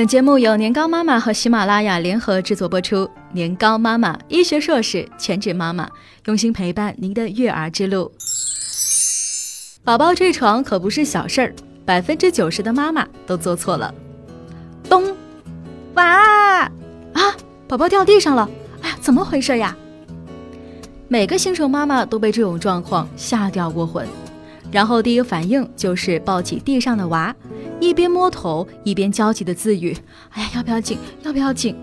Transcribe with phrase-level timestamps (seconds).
[0.00, 3.06] 本节目由年糕妈妈和喜马拉雅联合制作播出。
[3.32, 5.86] 年糕妈妈，医学硕士，全职妈妈，
[6.24, 8.10] 用心陪伴您的育儿之路。
[9.84, 13.94] 宝宝坠床可不是小事儿，百分之九十的妈妈都做错了。
[14.88, 15.14] 咚！
[15.96, 16.62] 哇！
[17.12, 17.36] 啊！
[17.68, 18.48] 宝宝掉地上了！
[18.80, 19.76] 哎呀，怎么回事呀？
[21.08, 24.08] 每个新手妈妈都被这种状况吓掉过魂，
[24.70, 27.34] 然后第一个反应就是抱起地上的娃。
[27.80, 29.96] 一边摸头，一边焦急的自语
[30.30, 30.98] ：“哎呀，要不要紧？
[31.22, 31.74] 要不要紧？”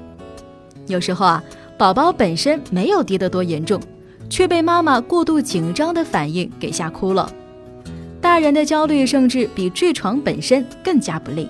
[0.87, 1.43] 有时候啊，
[1.77, 3.81] 宝宝本身没有跌得多严重，
[4.29, 7.31] 却被妈妈过度紧张的反应给吓哭了。
[8.21, 11.49] 大人的焦虑甚至比坠床本身更加不利。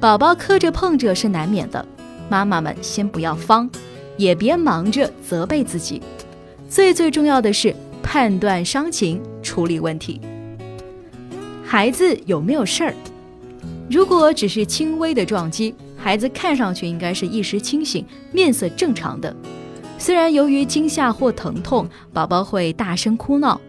[0.00, 1.84] 宝宝磕着碰着是难免的，
[2.28, 3.68] 妈妈们先不要慌，
[4.16, 6.02] 也别忙着责备自己。
[6.68, 10.20] 最最重要的是判断伤情，处理问题。
[11.64, 12.94] 孩子有没有事儿？
[13.88, 19.34] 如果只是轻微的撞击，孩子看上去应该是意识清醒、面色正常的。
[19.98, 23.60] 虽然由于惊吓或疼痛，宝宝会大声哭闹，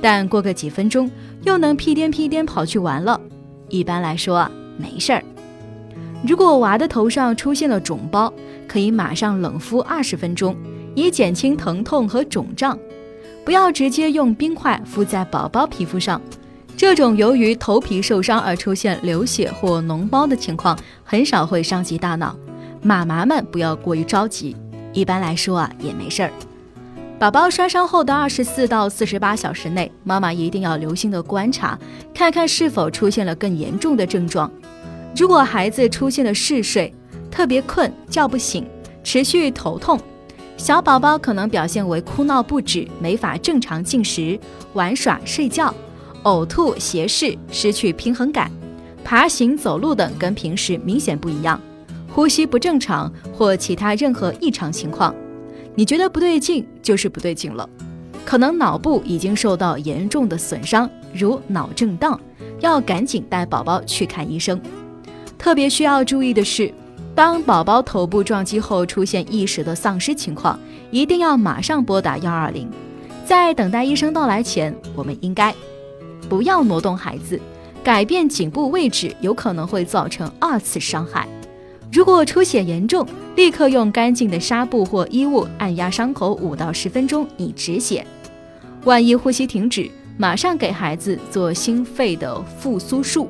[0.00, 1.10] 但过个几分钟
[1.42, 3.20] 又能屁颠屁颠跑去玩了。
[3.68, 5.24] 一般来说没事儿。
[6.24, 8.32] 如果娃的头上出现了肿包，
[8.68, 10.56] 可以马上冷敷二十分钟，
[10.94, 12.78] 以减轻疼痛和肿胀。
[13.44, 16.20] 不要直接用冰块敷在宝宝皮肤上。
[16.76, 22.36] 这种由于头皮受伤而出现流血或脓包的情况，很少会伤及大脑。
[22.82, 24.56] 妈妈们不要过于着急，
[24.92, 26.32] 一般来说啊也没事儿。
[27.20, 31.78] 宝宝摔伤后的二十四到四十八小时内，妈妈一定要留心的观察，
[32.12, 34.50] 看看是否出现了更严重的症状。
[35.14, 36.92] 如果孩子出现了嗜睡、
[37.30, 38.66] 特别困、叫不醒、
[39.04, 40.00] 持续头痛，
[40.56, 44.38] 小宝宝可能表现为哭闹不止、没法正常进食、
[44.74, 45.74] 玩耍、睡觉。
[46.24, 48.48] 呕吐、斜视、失去平衡感、
[49.02, 51.60] 爬行、走路等跟平时明显不一样，
[52.14, 55.12] 呼吸不正常或其他任何异常情况，
[55.74, 57.68] 你觉得不对劲就是不对劲了，
[58.24, 62.20] 可能脑部已经受到严重的损伤，如脑震荡，
[62.60, 64.60] 要赶紧带宝宝去看医生。
[65.36, 66.72] 特别需要注意的是，
[67.14, 70.58] 当宝宝头部撞击后出现意识的丧失情况，
[70.90, 72.70] 一定要马上拨打幺二零，
[73.26, 75.54] 在等待医生到来前，我们应该。
[76.28, 77.38] 不要挪动孩子，
[77.84, 81.28] 改变颈部位置有可能会造成二次伤害。
[81.92, 83.06] 如果出血严重，
[83.36, 88.06] 立刻用干净的纱布或衣物按压伤口五到十分钟以止血。
[88.84, 93.28] 万一呼吸停止，马上给孩子做心肺的复苏术。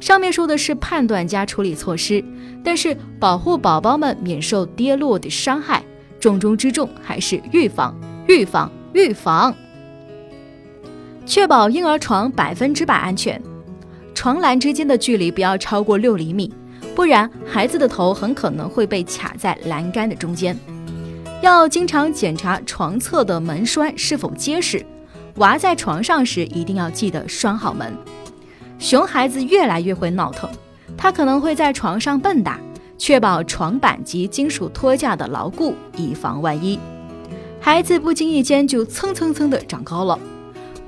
[0.00, 2.24] 上面说的是判断加处理措施，
[2.64, 5.82] 但是保护宝宝们免受跌落的伤害，
[6.20, 7.98] 重中之重还是预防、
[8.28, 9.54] 预防、预防。
[11.26, 13.40] 确保婴儿床百分之百安全，
[14.14, 16.52] 床栏之间的距离不要超过六厘米，
[16.94, 20.56] 不然孩子的头很可能会被卡在栏杆的中间。
[21.42, 24.84] 要经常检查床侧的门栓是否结实，
[25.36, 27.92] 娃在床上时一定要记得拴好门。
[28.78, 30.48] 熊孩子越来越会闹腾，
[30.96, 32.56] 他可能会在床上蹦跶，
[32.96, 36.78] 确保床板及金属托架的牢固，以防万一。
[37.60, 40.18] 孩子不经意间就蹭蹭蹭的长高了。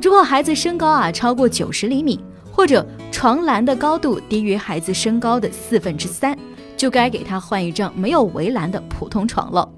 [0.00, 2.18] 如果孩子身高啊超过九十厘米，
[2.52, 6.38] 或者床栏的高度低于孩子身高的四分之三，
[6.76, 9.68] 就该给他换一张没有围栏的普通床了。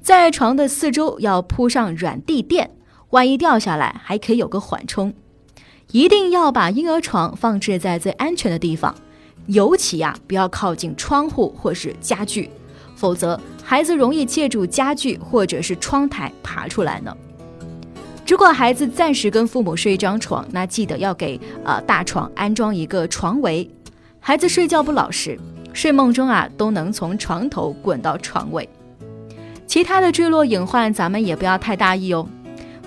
[0.00, 2.70] 在床的四周要铺上软地垫，
[3.10, 5.12] 万一掉下来还可以有个缓冲。
[5.92, 8.94] 一定要把婴儿床放置在最安全的地方，
[9.46, 12.48] 尤其呀不要靠近窗户或是家具，
[12.96, 17.14] 否则孩子容易借助家具或者是窗台爬出来呢。
[18.26, 23.68] 如果孩子暂时跟父母睡一张床，那记得要给呃大床安装一个床围。
[24.18, 25.38] 孩子睡觉不老实，
[25.74, 28.66] 睡梦中啊都能从床头滚到床尾。
[29.66, 32.26] 其他的坠落隐患，咱们也不要太大意哦。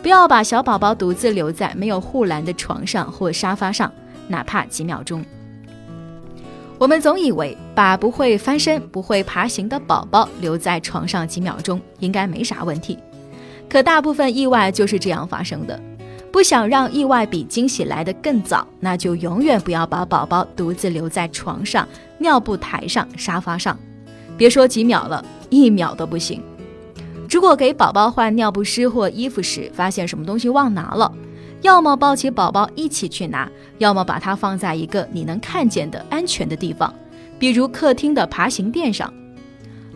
[0.05, 3.91] 不要把小宝宝独自留在没有护栏的床上或沙发上，
[4.27, 5.25] 哪怕几秒钟。
[6.77, 12.99] 我们总以为把不会翻身、不会爬行的宝宝留在床上几秒钟，应该没啥问题。
[13.67, 15.81] 可大部分意外就是这样发生的。
[16.31, 21.87] 不想让意外比惊喜来得更早，那就永远不要把宝宝独自留在床上、
[22.19, 23.75] 尿布台上、沙发上。
[24.37, 26.43] 别说几秒了，一秒都不行。
[27.35, 31.11] 如果给宝宝换尿不湿或衣服时，发现什么东西忘拿了，
[31.63, 36.95] 要么抱起宝宝一起去拿，要么把它放在一个你能看见的安全的地方，
[37.37, 39.13] 比如客厅的爬行垫上。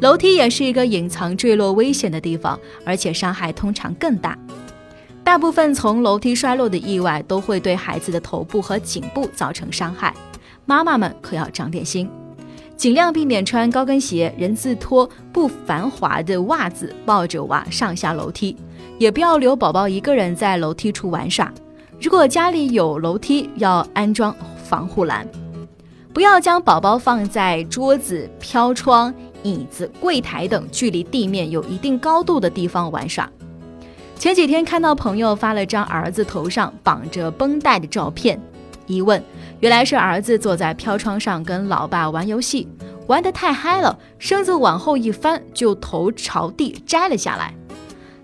[0.01, 4.37] 楼梯也是一个隐藏坠落危险的地方，而且伤害通常更大。
[5.23, 10.13] 大部分从楼梯摔落的意外都会对孩子的头部和颈部造成伤害，
[10.65, 12.09] 妈妈们可要长点心。
[12.79, 18.55] 尽量避免穿高跟鞋、人字拖、不繁华的袜子抱着娃上下楼梯，
[18.97, 21.53] 也不要留宝宝一个人在楼梯处玩耍。
[21.99, 24.33] 如果家里有楼梯，要安装
[24.63, 25.27] 防护栏。
[26.13, 33.29] 不要将宝宝放在桌子、飘窗、椅子、柜台等距离地面有一定高度的地方玩耍。
[34.15, 38.41] 前几天看到朋友发了张儿子头上绑着绷带的照片，
[38.87, 39.21] 一问，
[39.59, 42.67] 原来是儿子坐在飘窗上跟老爸玩游戏，
[43.07, 47.53] 玩得太嗨了，身子往后一翻，就头朝地摘了下来。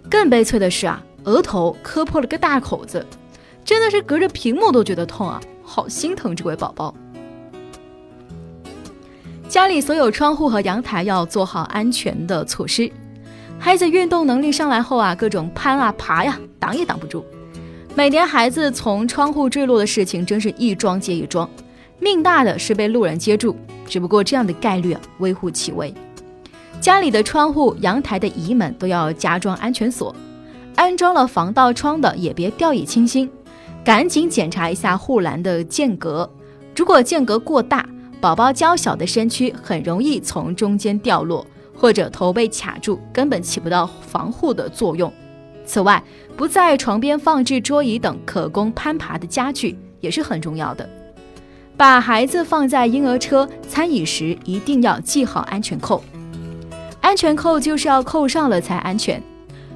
[0.10, 3.06] 更悲催的是啊，额头磕破了个大口子。
[3.66, 5.42] 真的是隔着屏幕都觉得痛啊！
[5.64, 6.94] 好心疼这位宝宝。
[9.50, 12.90] 家里所有窗户和阳台要做好安全的措施。
[13.58, 17.26] 孩子运动能力上来后啊，各种攀啊爬呀，挡也挡不住。
[17.98, 21.50] 每年孩子从窗户坠落的事情真是一桩接一桩，
[21.98, 23.56] 命大的是被路人接住，
[23.88, 25.94] 只不过这样的概率微乎其微。
[26.82, 30.14] 家里的窗户、阳台的移门都要加装安全锁，
[30.76, 33.32] 安装了防盗窗的也别掉以轻心。
[33.82, 36.30] 赶紧检查一下护栏的间隔，
[36.76, 37.88] 如果间隔过大，
[38.20, 45.10] 宝宝娇小的身躯很容易从中间掉落，或者头被卡住，根本起不到防护的作用。
[45.66, 46.02] 此外，
[46.38, 50.88] 不在床边放置桌椅等可供攀爬的家具也是很重要的。
[51.78, 56.04] 把孩子放在婴儿车、餐椅时，一定要系好安全扣，
[57.02, 59.22] 安全扣就是要扣上了才安全。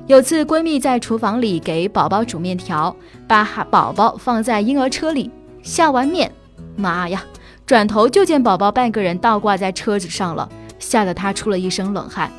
[0.08, 2.96] 有次闺蜜在厨房里给宝宝煮面条，
[3.28, 5.30] 把宝宝放在婴儿车里，
[5.62, 6.32] 下完面，
[6.76, 7.24] 妈呀！
[7.66, 10.50] 转头就见宝宝半个人倒挂在车子上了，
[10.80, 12.32] 吓得她出了一身冷汗。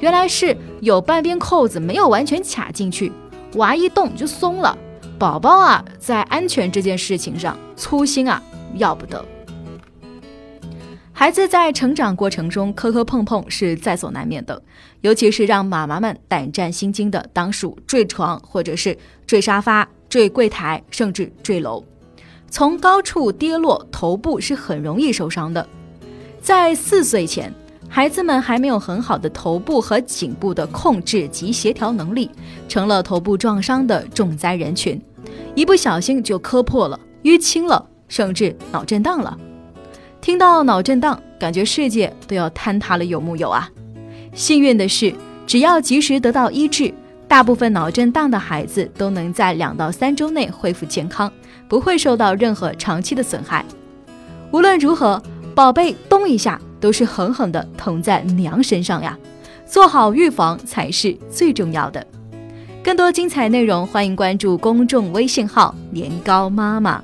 [0.00, 3.10] 原来是有半边扣子没有完全卡进去，
[3.54, 4.76] 娃一动就松了。
[5.18, 8.42] 宝宝啊，在安全这件事情上粗心啊，
[8.74, 9.24] 要不得。
[11.12, 14.62] 孩子在成长过程中磕磕碰碰是在所难免的，
[15.00, 21.82] 尤其是让妈妈们胆战心惊的，当属坠床或者是坠沙发、坠柜台，甚至坠楼。
[22.50, 25.66] 从高处跌落，头部是很容易受伤的。
[26.42, 27.50] 在四岁前，
[27.88, 32.30] 孩子们还没有很好的头部和颈部的控制及协调能力，
[32.68, 35.00] 成了头部撞伤的重灾人群，
[35.54, 39.36] 一不小心就磕破了、淤青了，甚至脑震荡了。
[40.20, 43.70] 听到脑震荡，感觉世界都要坍塌了，有木有啊？
[44.34, 45.14] 幸运的是，
[45.46, 46.92] 只要及时得到医治，
[47.26, 51.32] 大部分脑震荡的孩子都能在两到三周内恢复健康，
[51.68, 53.64] 不会受到任何长期的损害。
[54.50, 55.22] 无论如何，
[55.54, 59.18] 宝贝咚一下都是狠狠的疼在娘身上呀！
[59.66, 62.06] 做好预防才是最重要的。
[62.84, 67.02] 更多精彩内容，欢迎关注公众微信号“年糕妈妈”。